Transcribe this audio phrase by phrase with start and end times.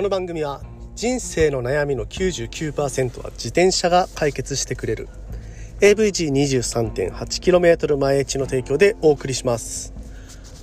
[0.00, 0.62] この番組は
[0.96, 5.10] 人生の悩みの99%は自転車が解決してくれる。
[5.82, 9.92] AVG23.8km 前地の提供でお送りします。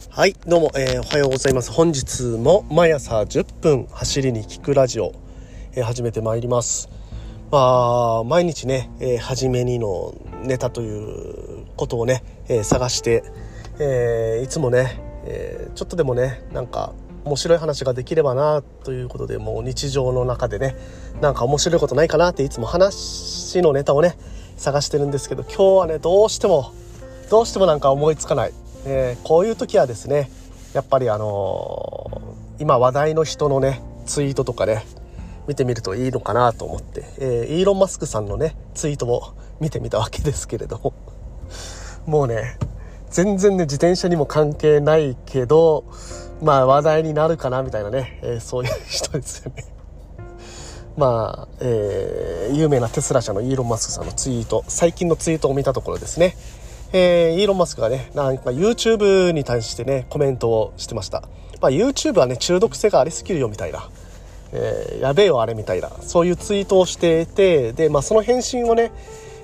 [0.09, 1.71] はいどうも、えー、おはようございます。
[1.71, 5.13] 本日も毎朝10分走りに聞くラジオ、
[5.73, 6.89] えー、始めてまいります。
[7.51, 13.23] まあ毎日ね、えー、初めにのネタということをね、えー、探して、
[13.79, 16.95] えー、いつもね、えー、ちょっとでもねなんか
[17.27, 20.75] 面白い話ができればなということでもう日常の中でね
[21.21, 24.17] なんか面白いことないかなっていつも話のネタをね
[24.55, 26.73] 探してるんですけど今日はねどうしても
[27.29, 28.53] どうしてもなんか思いつかない、
[28.85, 30.29] えー、こういう時はですね
[30.73, 34.85] やっぱりあのー、今話題の人のねツイートとかね
[35.47, 40.93] 見てみるといいのかなと思って、えー、イーロン・マスクさんのねツイートを見てみたわけですけれども
[42.05, 42.57] もうね
[43.09, 45.85] 全然ね自転車にも関係ないけど
[46.41, 49.65] まあ話題になるかなみたいなね、えー、そういう 人ですよね。
[50.95, 54.63] まあ、えー、有名なテスラ社のイーロン・マスクさんのツイート。
[54.67, 56.35] 最近のツイートを見たところですね。
[56.91, 61.21] えー、イーロン・マスクがねなんか YouTube に対してねコメントをしてました、
[61.61, 63.89] まあ、YouTube はね中毒性がありすぎるよみたいな、
[64.53, 65.91] えー、やべえよあれみたいな。
[66.01, 68.91] そういうツイートをしていてで、まあ、その返信をね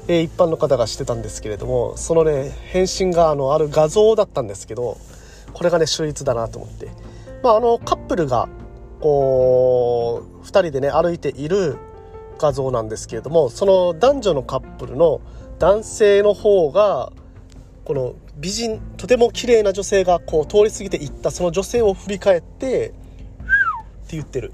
[0.08, 4.98] えー、一般の方がしてたんですけれどもそのね返信があのある画像だったんですけど
[5.54, 6.90] これがね秀逸だなと思って、
[7.44, 8.50] まあ、あのカップルが
[9.00, 11.78] こう2人でね歩いている
[12.40, 15.22] 画像なんですけれどもその男女のカップルの
[15.60, 17.12] 男性の方が
[17.86, 22.96] この美人とても綺麗な女性がこう通り過ぎていったその女性を振り返ってって
[24.12, 24.54] 言ってる。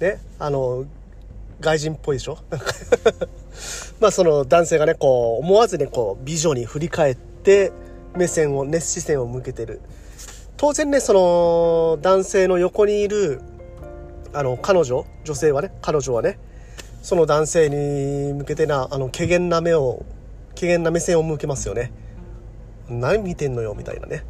[0.00, 0.20] ね。
[0.38, 0.84] あの
[1.60, 2.38] 外人っぽいでしょ？
[4.00, 7.72] まあその男性がねこう思わずねこう美女に振り返って
[8.16, 9.80] 目線を熱視線を向けてる。
[10.62, 13.40] 当然ねその男性の横にいる
[14.32, 16.38] あの彼女女性はね彼女はね
[17.02, 20.06] その男性に向けてなあの怪げな目を
[20.54, 21.90] 怪げな目線を向けますよね。
[22.88, 24.24] 何見てんのよみたいなね。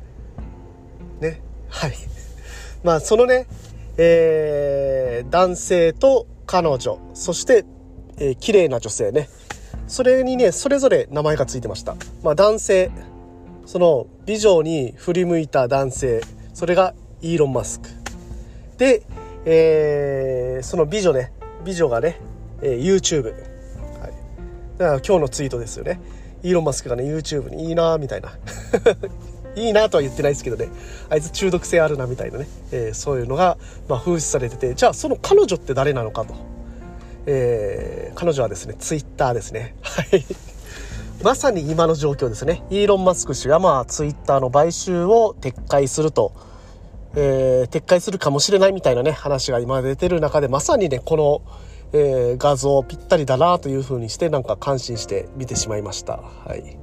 [1.21, 1.43] ね。
[1.69, 1.93] はい。
[2.83, 3.47] まあそのね
[3.99, 6.99] えー、男性と彼女。
[7.13, 7.67] そして、
[8.17, 9.29] えー、綺麗な女性ね。
[9.87, 12.91] それにねそれぞれ名前が付いてました、まあ、男性。
[13.67, 16.21] その美女に振り向いた男性
[16.55, 17.89] それがイーロン・マスク。
[18.79, 19.03] で、
[19.45, 21.33] えー、その美女ね
[21.65, 22.21] 美女がね、
[22.61, 24.13] えー、YouTube、はい、
[24.79, 26.01] だから今日のツイートですよね。
[26.43, 28.33] イーロン・マスクがね YouTube にいいなみたいな。
[29.55, 30.69] いいなとは言ってないですけどね。
[31.11, 34.75] あいつ中毒性あるなみたいなね、えー、そういうのが、まあ、風刺されてて。
[34.75, 36.35] じゃあその彼女って誰なのかと。
[37.27, 39.77] えー、彼女はですね、ツイッターですね。
[39.83, 40.25] はい。
[41.23, 42.65] まさに今の状況ですね。
[42.71, 46.33] イーロン・マスク氏がまあツイッターの買収を撤回すると、
[47.15, 51.43] えー、撤回するかもしれないみたいなね、話が今出てる中で、まさにね、この、
[51.93, 56.17] えー、画像ぴったりだなというふうにしてなんか感心して見てしまいました。
[56.17, 56.79] はい。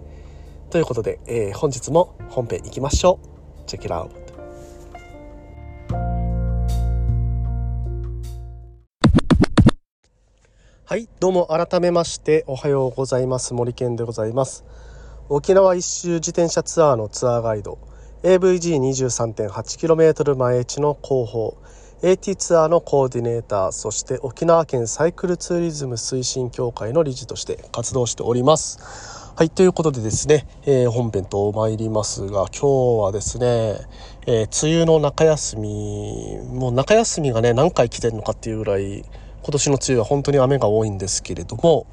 [0.69, 3.19] ということで、えー、本日も本編行きましょ
[3.63, 3.67] う。
[3.67, 4.28] チェックラウ
[10.89, 13.53] はい、どうも改めましておはようございます。
[13.53, 14.65] 森健でございます。
[15.29, 17.77] 沖縄一周自転車ツアーのツアーガイド
[18.23, 21.61] AVG23.8km 前地の広報
[22.01, 28.79] AT ツアーのコーディネーターそして沖縄県サイクルツーリズム推進協会の理事として活動しております。
[29.35, 33.75] はい、ということでですね、えー、本編と参りますが、今日はですね、
[34.25, 39.05] えー、梅雨の中休み、もう中休みがね、何回来てるのかっていうぐらい、
[39.49, 41.87] 今年の梅雨は本当に雨が多いんですけれども、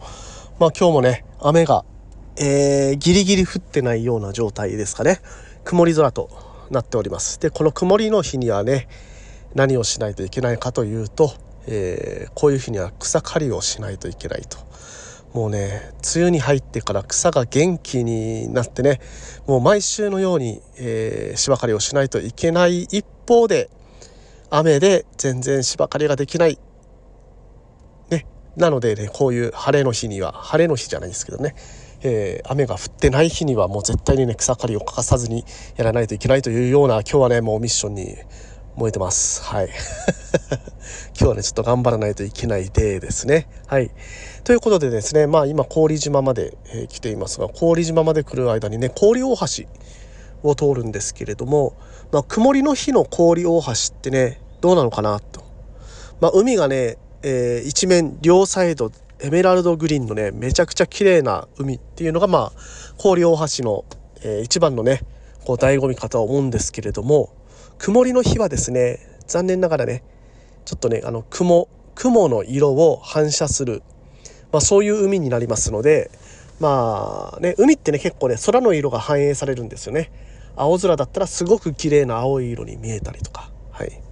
[0.58, 1.86] まあ今日もね、雨が、
[2.36, 5.22] えー、ギリギリ降ってないような状態ですかね。
[5.64, 6.28] 曇り空と
[6.70, 7.40] なっております。
[7.40, 8.88] で、この曇りの日にはね、
[9.54, 11.32] 何をしないといけないかというと、
[11.66, 14.58] えー、こういう日には草刈りをしないといけないと。
[15.32, 19.00] もうね、梅雨に入ってから草が元気になってね、
[19.46, 23.70] もう毎週のように、えー、芝刈りをしないといけない一方で、
[24.50, 26.58] 雨で全然芝刈りができない
[28.56, 31.54] なのでね、こういう晴れの日には、晴れの日じゃないですけどね、
[32.02, 35.44] えー、雨が降ってない日にはもう絶対にね、草刈りを欠かさずに
[35.76, 38.16] やらないといけないというような、今日はね、もうミッションに
[38.76, 39.42] 燃えてます。
[39.42, 39.68] はい。
[41.18, 43.48] 今日はね、ちょっと頑張らないといけないデーですね。
[43.66, 43.90] はい。
[44.44, 49.64] ということでですね、まあ今、氷島まで、えー、来ていますが、氷島まで来る間にね、氷大橋
[50.42, 51.74] を通るんですけれども、
[52.12, 55.42] まあ曇りの日の氷大橋ってね、どうなのかなと。
[56.20, 62.52] まあ海がね、えー、一面両サイドエメラルドグリーンのねめちゃくちゃ綺麗な海っていうのがまあ
[62.98, 63.84] 氷大橋の、
[64.22, 65.00] えー、一番のね
[65.44, 67.34] こう醍醐味かとは思うんですけれども
[67.78, 70.04] 曇りの日はですね残念ながらね
[70.66, 73.82] ちょっとねあの雲雲の色を反射する、
[74.52, 76.12] まあ、そういう海になりますので
[76.60, 80.12] まあね海ってね結構ね空の色が反映されるんですよね。
[80.54, 84.05] 青空だったらすごく綺麗な青い色に見えたりとかはい。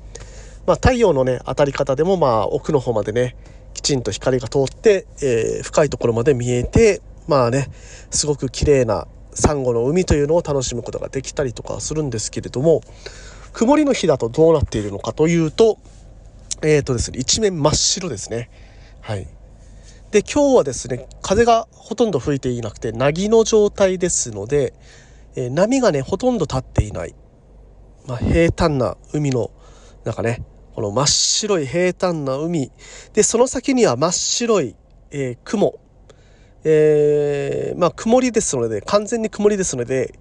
[0.67, 3.37] まあ太陽のね当たり方でもまあ奥の方までね
[3.75, 7.69] きちんと光が通って、えー、深いところまで見えてまあね
[8.11, 12.83] すごく綺麗なサンゴの海というのを楽しむことができたりとかするんですけれども
[13.53, 15.79] 曇りの日だとどうなっているのかというと
[16.63, 18.51] えっ、ー、とですね一面真っ白ですね。
[19.01, 19.27] はい。
[20.11, 24.73] で今日はですね風がほとんど吹いていなくて凪の状態ですので、
[25.35, 27.15] えー、波がねほとんど立っていない、
[28.07, 29.51] まあ、平坦な海の
[30.05, 30.45] なんかね
[30.75, 32.71] この真っ白い平坦な海。
[33.13, 34.75] でその先には真っ白い、
[35.11, 35.79] えー、雲。
[36.65, 40.19] えー、まあ曇りですので完全に曇りですので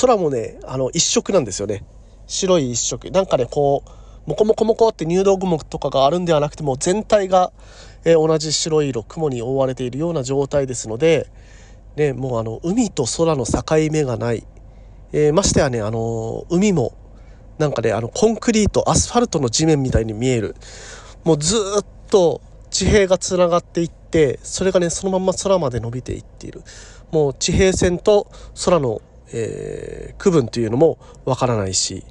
[0.00, 1.84] 空もねあの一色なんですよね。
[2.26, 3.10] 白い一色。
[3.10, 3.90] なんかねこう
[4.26, 7.52] モコモコモコって入道雲とかがあるんではなくても全体が、
[8.04, 11.28] えー、同じ白い色雲に覆われているような状態ですので、
[11.96, 14.46] ね、もうあの海と空の境目がない、
[15.12, 16.94] えー、ましてやねあの海も
[17.62, 20.56] なんかねあのコンクリートアスファルトの地面みたいに見える。
[21.22, 26.62] もうずっと地平がつながっていってそれがねそのまま空まで伸びていっている。
[27.12, 28.26] もう地平線と
[28.64, 29.00] 空の、
[29.32, 32.04] えー、区分というのもわからないし。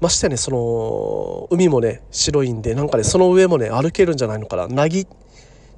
[0.00, 4.66] ましてねその海もね白いんでなんかねその上もね歩けるんじゃないのかな。
[4.66, 5.06] なぎ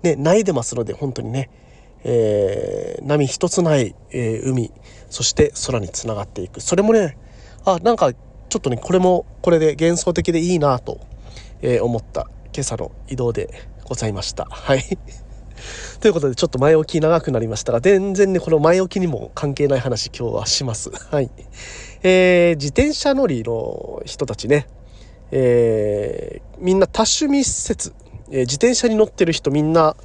[0.03, 1.51] ねないでますので本当にね、
[2.03, 4.73] えー、波一つない、えー、海。
[5.11, 6.61] そして空につながっていく。
[6.63, 7.19] それもね
[7.65, 8.13] あなんか
[8.49, 11.01] ちょっとねこれもこれで幻想的でいいなと、
[11.63, 13.51] えー、思った今朝の移動で
[13.85, 14.47] ございました。
[14.51, 14.83] はい。
[16.01, 20.91] ということでちょっと前置き長くなりましたが全然ねこの前置きにも関係ない話今日はします。
[21.11, 21.31] はい。
[22.03, 24.67] えー、自転車乗りの人たちね、
[25.31, 27.95] えー、みんな多趣味説、
[28.31, 29.97] えー、自転車に乗ってる人みんな、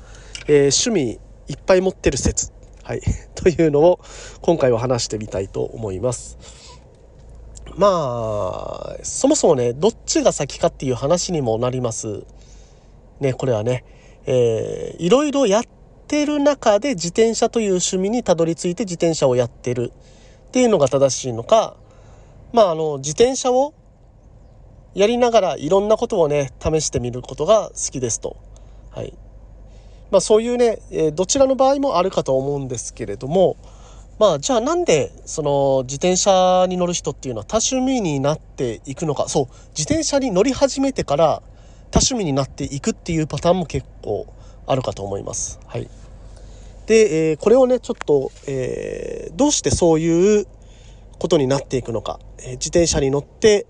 [0.48, 2.52] え趣味いっぱい持ってる説、
[2.84, 3.02] はい、
[3.36, 4.00] というのを
[4.42, 6.61] 今回は話してみたいと思います。
[7.78, 12.24] まあそもそもねどっちが先かっていう話にもなります
[13.20, 13.84] ねこれはね、
[14.26, 15.64] えー、いろいろやっ
[16.08, 19.92] てる中で自転車という趣味にたどり着いて自転車をやってる
[20.48, 21.76] っていうのが正しいのか
[22.54, 23.74] まあ、あの、自転車を
[24.94, 28.36] やりながらいろんなことをね、試してみることが好きですと。
[28.92, 29.14] はい。
[30.12, 33.56] まあ、そういうね、えどちらの場合もあるかと思うんですけれども、
[34.22, 39.28] まあ、じゃあなんで、その、自転車に乗る人っていうのは多趣味になっていくのか。
[39.28, 41.42] そう、自転車に乗り始めてから
[41.90, 44.32] 多趣味になっていくっていうパターンも結構
[44.68, 45.60] あるかと思います。
[45.66, 45.90] はい。
[46.86, 50.46] で、えー、これをね、ちょっと、えー、どうしてそういう
[51.18, 52.20] ことになっていくのか。
[52.44, 53.66] え自転車に乗って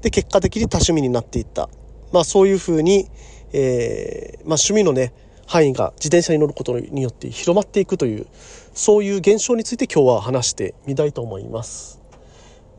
[0.00, 1.68] で結果的に多趣味になっていった、
[2.10, 3.10] まあ、そういうふうに、
[3.52, 5.12] えー、まあ、趣味のね
[5.50, 8.26] 範囲が自転車に乗ることによって広まっていくという
[8.72, 12.00] そういう現象について今日は話してみたいと思います。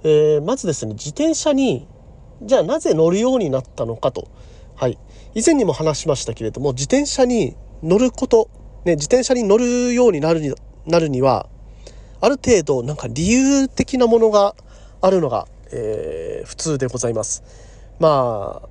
[0.04, 1.86] えー、まずですね自転車に
[2.42, 4.30] じゃあなぜ乗るようになったのかと、
[4.76, 4.98] はい、
[5.36, 8.50] 以前にも話しましたけれども自転車に乗ること、
[8.86, 11.50] ね、自転車に乗るようになるになるには
[12.22, 14.56] ある程度なんか理由的なものが
[15.02, 17.44] あるのが、えー、普通でございます。
[18.00, 18.71] まあ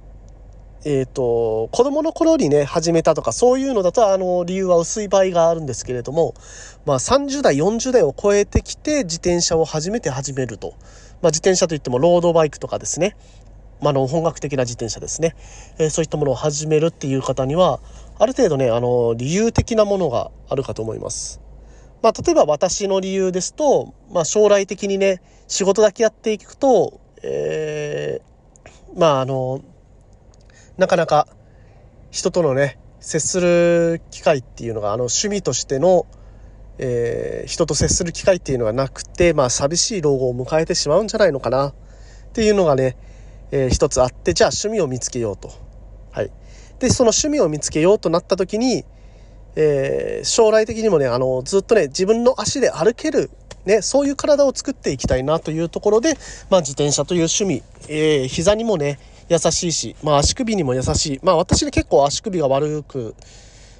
[0.85, 6.35] えーと、子供の頃にね始めたとかそういうのだとあの理由は薄い場合があるんですけれども、
[6.87, 10.75] まあ、30代40代を超えてきて自転車を初めて始めると、
[11.21, 13.17] まあ、自転車といってもロードバイクとかですね、
[13.83, 15.37] まあの本格的な自転車ですね、
[15.79, 17.81] えー、そういったものを始めるっていう方には
[18.19, 21.41] ある程度ねあの理由的なものがあるかと思います。
[22.03, 29.61] まあ、例えば私の理由ですと、まあ、将来的にね、仕事だけやっていくと、えー、まあ、あの、
[30.81, 31.29] なかなか
[32.11, 36.07] 人とのね、接する機会っていうのが、あの、趣味としての、
[36.79, 41.75] えー、人と接する機会っていうのがなくて、まあ、寂しい老後を迎えてしまうんじゃないのかなっ
[42.33, 42.97] ていうのがね、
[43.51, 45.53] えー、一つあって、じゃあ趣味を見つけようと。
[46.13, 46.31] はい。
[46.79, 48.87] で、その趣味を見つけようとなった時に、
[49.57, 53.31] えー、将来的にもね、あの、ずっとね、自分の足で歩ける、
[53.67, 56.17] ね、そういう体を作っていきたいなというところで、
[56.49, 58.99] まあ、自転車という趣味、えー、膝にもね、
[59.31, 61.21] 優しいし、まあ、足首にも優しい。
[61.23, 63.15] まあ、私ね、結構足首が悪く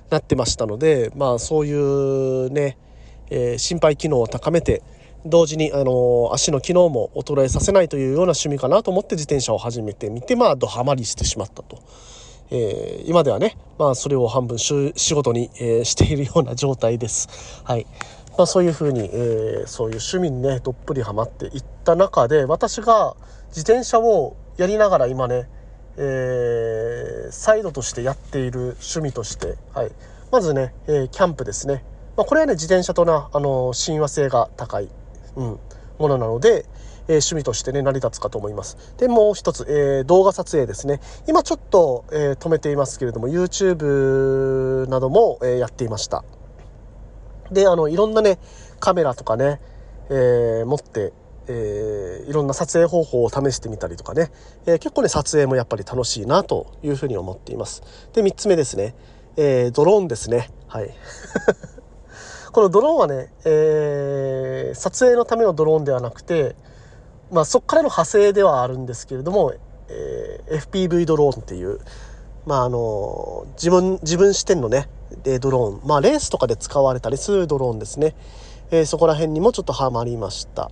[0.09, 2.79] なってましたので、まあ、そういうね、
[3.31, 4.81] えー、心肺機能を高めて、
[5.27, 11.83] 同時に、あの足の機能も衰えさせないというような趣味かなと思って自転車を始めてみて、まあ、ドハマりしてしまったと。
[12.53, 17.29] えー、今ではね、まあ、それを半分仕事に、えー、しているような状態です。
[17.65, 17.87] はい。
[18.39, 23.17] まあ、そういうふうに、えー、そういう趣味にね、どっぷりハマっていった中で、私が
[23.49, 25.49] 自転車をやりながら今ね、
[25.97, 29.91] えー、サイドとしてやっている趣味として、はい、
[30.31, 31.83] まずね、えー、キャンプですね。
[32.15, 34.91] まあ、これはね、自転車とな、あの親和性が高い、
[35.37, 35.59] うん、
[35.99, 36.67] ものなので、
[37.09, 38.77] えー、趣味としてね、成り立つかと思います。
[38.99, 41.01] で、もう一つ、えー、動画撮影ですね。
[41.27, 46.23] 今ちょっと、えー、止めていますけれども、YouTube なども、えやっていました。
[47.51, 48.39] で、あの、いろんなね、
[48.79, 49.59] カメラとかね、
[50.11, 51.15] え持って、
[51.49, 54.31] えいろんな撮影方法を試してみたりとかね、
[54.67, 57.83] え結構ね、撮影もやっぱり楽しいなというふうに思っています。
[58.13, 58.95] で、3つ目ですね、
[59.37, 60.51] えドローンですね。
[60.69, 60.91] はい。
[62.53, 66.57] このドローンはね、えー、撮影のためのドローンではなくて、
[67.31, 69.53] まあ、そこからの派生ではあるんですけれども、
[69.89, 71.79] えー、FPV ドローンっていう、
[72.47, 74.89] まあ、あの自分自分視点のね
[75.41, 78.15] ドローン、まあ、レースとかで使われたりするドローンですね、
[78.71, 80.71] えー、そこら辺にもちょっとハマりました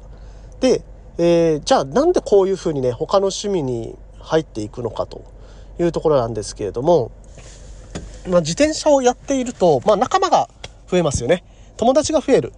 [0.61, 0.83] で、
[1.19, 5.25] えー、じゃあなんでこういうふうにね他の趣味に入っていくのかと
[5.79, 7.13] いうところなんですけれども、
[8.29, 10.49] まあ、自転車をやっていると、まあ、仲間が
[10.89, 11.45] 増えますよね
[11.77, 12.53] 友達が増える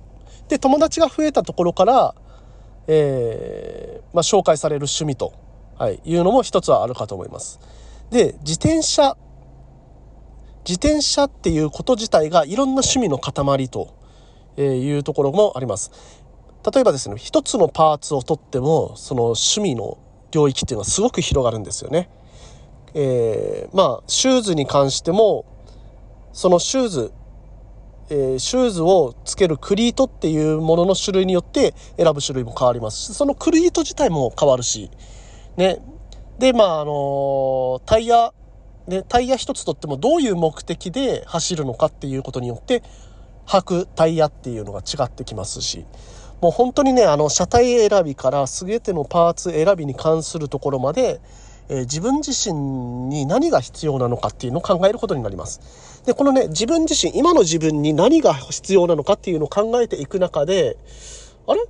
[0.49, 2.15] で友達が増えたところから
[2.93, 5.33] えー、まあ、紹介される趣味と、
[5.79, 7.61] はい、いうのも一つはあるかと思います。
[8.11, 9.17] で、自転車、
[10.67, 13.95] 自転車っていうこと自体がいろんな趣味の塊と
[14.59, 15.93] いうところもあります。
[16.73, 19.99] 例えばですね、一つのパーツをとっても、その趣味の
[20.31, 22.11] 領域っていうのはすごく広がるんですよね。
[22.95, 25.45] えー、まあ、シューズに関しても、
[26.33, 27.13] そのシューズ
[28.13, 34.91] えー、シューズをつけるクリートっていうものの種類によって選ぶ種類も変わりますし、そのクリート自体も変わるし、
[35.57, 35.79] ね。
[36.39, 38.33] で、まあ、あのー、タイヤ、
[38.89, 42.83] ね、タイヤ一つとってもどういう目的で走るのかっていうことによって、
[43.47, 45.87] 履くタイヤっていうのが違ってきますし、
[46.41, 51.21] もう本当にね、あの、車体選びから全てのパーツ選びに関するところまで、
[51.69, 52.59] えー、自分自身
[53.09, 56.03] に何が必要なのかっていうのを考えることになります。
[56.07, 60.77] で、このね、自分自身、今の自分に何が必要なのかっていうのを考えていく中で、
[61.47, 61.61] あれ？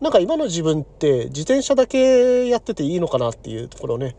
[0.00, 4.16] なんか今の自分って自転車だけやってていいのかなっていうところをね、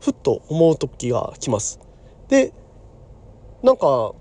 [0.00, 1.80] ふっと思う時が来ます。
[2.28, 2.52] で、
[3.62, 4.12] なんか、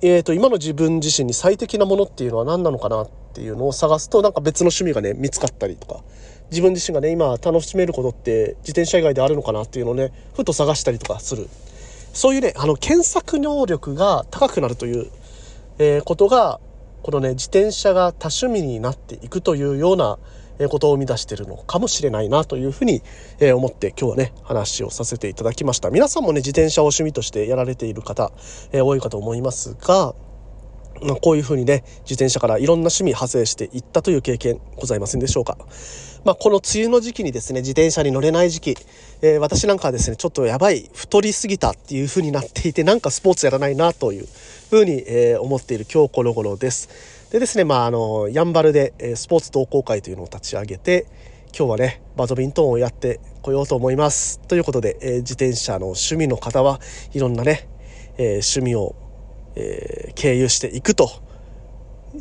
[0.00, 6.02] えっ、ー、と、今の自分自身に最適なものっていうのは何なのかなってていうのを探すと、なんか別の趣味がね、見つかったりとか。
[6.50, 11.46] 自分自身がね今楽しめることって自転車以外であるのかなっていうのをねふと探したりとかする。
[12.14, 15.10] そういうねあの検索能力が高くなるという、
[15.78, 16.58] えー、ことが
[17.02, 20.18] このね自転車が多趣味になっていくというような
[20.70, 23.02] ことを生み出してるのかもしれないなというふうに
[23.54, 25.90] 思って今日はね話をさせていただきました。
[25.90, 28.32] 皆さんもね自転車を趣味としてやられている方
[28.72, 30.14] 多いかと思いますが、
[31.20, 35.56] こういうふうにね、自転車からいろんな趣味派生していったという経験ございませんでしょうか。
[36.24, 38.76] まあ、この梅雨の時期にですね、自転車に乗れない時期、
[39.22, 44.26] えー、私なんかはですね、ちょっとやばい、太りすぎたっていうふうになっていて、なんかスポーツやらないなという
[44.70, 46.88] ふうに、えー、思っている今日この頃です。
[47.30, 51.06] でですね、まあ、あの、やんばるで、え、スポーツ同好会というのを立ち上げて、
[51.56, 54.40] 今日はね、バドミントンをやってこようと思います。
[54.48, 56.80] ということで、えー、自転車の趣味の方は
[57.14, 57.68] いろんなね、
[58.18, 58.94] えー、趣味を
[59.58, 61.10] えー、経由していくと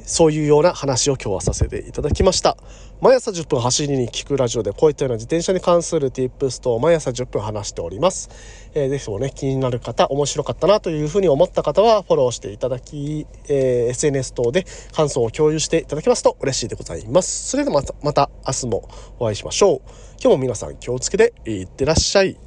[0.06, 2.58] そういうような話を今日はさせていただきました。
[3.00, 8.30] 毎朝10分走りに聞くラジオでこういったような自転車に関する tips と毎朝10分話しております。
[8.74, 17.50] えー、ぜひもね、気になる方、面白かったなというふうに思った方はフォローしていただき、えー、SNS 等で感想を共有していただけますと嬉しいでございます。
[17.50, 18.90] それではまた、また明日も
[19.20, 19.82] お会いしましょう。
[20.20, 22.47] 今日も皆さん気をつけていってらっしゃい。